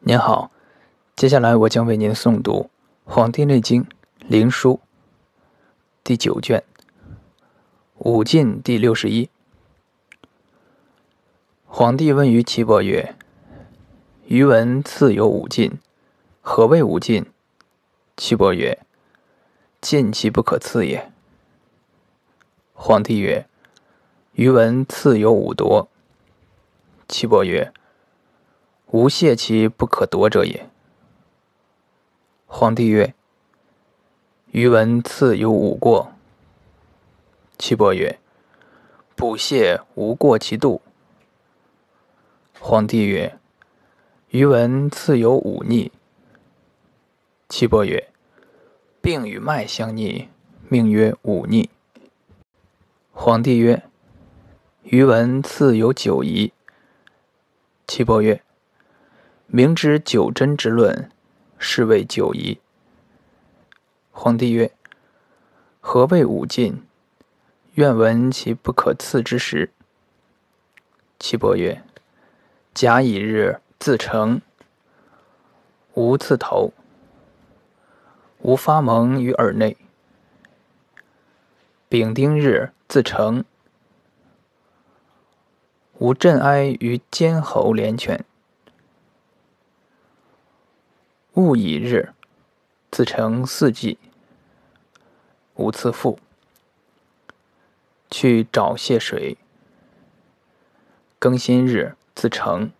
[0.00, 0.50] 您好，
[1.16, 2.70] 接下来我将为您诵读
[3.10, 3.82] 《黄帝内经·
[4.18, 4.76] 灵枢》
[6.04, 6.62] 第九卷
[7.98, 9.30] 五进第六十一。
[11.64, 13.16] 皇帝问于岐伯曰
[14.28, 15.80] ：“余闻次有五进，
[16.40, 17.26] 何谓五进？”
[18.16, 18.78] 岐伯曰
[19.80, 21.10] ：“进其不可次也。”
[22.74, 23.46] 皇帝曰
[24.34, 25.88] ：“余闻次有五夺。”
[27.08, 27.72] 岐伯曰
[28.90, 30.70] ：“无泄其不可夺者也。
[32.46, 33.14] 皇帝曰
[34.52, 36.12] ：“余闻次有五过。”
[37.58, 38.18] 岐伯曰
[39.16, 40.80] ：“补泄无过其度。”
[42.60, 43.38] 皇帝曰
[44.30, 45.90] ：“余闻次有五逆。”
[47.48, 48.08] 岐伯曰
[49.02, 50.28] ：“病与脉相逆，
[50.68, 51.70] 命曰五逆。”
[53.12, 53.82] 皇帝曰
[54.84, 56.52] ：“余闻次有九疑。”
[57.88, 58.42] 岐伯曰：
[59.48, 61.08] 明知九针之论，
[61.56, 62.58] 是谓九疑。
[64.10, 64.72] 皇帝曰
[65.80, 66.84] ：“何谓五尽？
[67.74, 69.70] 愿闻其不可刺之时。”
[71.20, 71.80] 岐伯曰
[72.74, 74.42] ：“甲乙日自成，
[75.94, 76.72] 无刺头，
[78.40, 79.76] 无发蒙于耳内；
[81.88, 83.44] 丙丁日自成，
[85.98, 88.24] 无震哀于肩喉连泉。”
[91.36, 92.14] 戊乙日，
[92.90, 93.98] 自成四季，
[95.56, 96.18] 无次腹。
[98.10, 99.36] 去沼泻水。
[101.20, 102.72] 庚辛日，自成，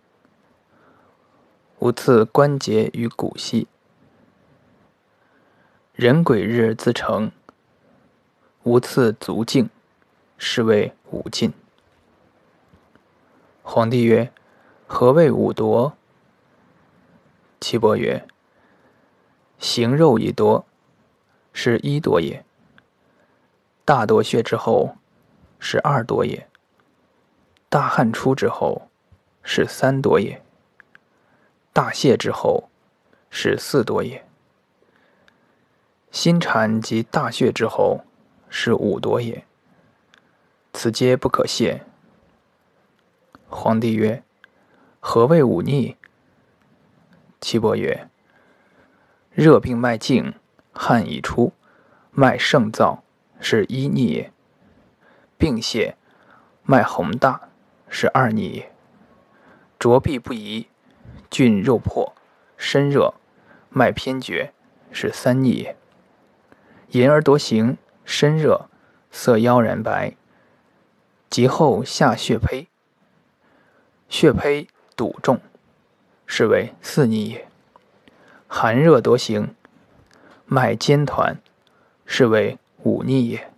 [1.77, 3.67] 无次关节与骨隙。
[5.93, 7.31] 壬癸日，自成，
[8.63, 9.69] 无次足胫，
[10.39, 11.53] 是谓五尽。
[13.61, 14.33] 皇帝曰
[14.87, 15.95] ：“何谓五夺？”
[17.61, 18.27] 岐伯曰：
[19.59, 20.65] 形肉以夺，
[21.51, 22.43] 是一夺也；
[23.83, 24.97] 大夺穴之后，
[25.59, 26.47] 是二夺也；
[27.69, 28.89] 大汗出之后，
[29.43, 30.41] 是三夺也；
[31.73, 32.69] 大泄之后，
[33.29, 34.21] 是四夺也；
[36.11, 38.05] 心产及大血之后，
[38.49, 39.43] 是五夺也。
[40.73, 41.83] 此皆不可泄。
[43.49, 44.23] 皇帝曰
[44.99, 45.97] ：“何谓五逆？”
[47.41, 48.09] 岐伯曰：
[49.37, 50.33] 热病脉静，
[50.73, 51.53] 汗已出，
[52.09, 53.01] 脉盛燥，
[53.39, 54.07] 是一逆。
[54.07, 54.31] 也；
[55.37, 55.93] 病泻，
[56.63, 57.47] 脉宏大，
[57.87, 58.53] 是二逆。
[58.53, 58.63] 也；
[59.77, 60.65] 浊痹不移，
[61.29, 62.15] 峻肉破，
[62.57, 63.13] 身热，
[63.69, 64.53] 脉偏绝，
[64.91, 65.51] 是三逆。
[65.51, 65.75] 也；
[66.89, 68.67] 淫而多形，身热，
[69.11, 70.15] 色妖然白，
[71.29, 72.65] 及后下血胚，
[74.09, 75.39] 血胚堵重，
[76.25, 77.29] 是为四逆。
[77.29, 77.47] 也。
[78.47, 79.53] 寒热多行，
[80.45, 81.37] 脉坚团，
[82.05, 83.51] 是为五逆也。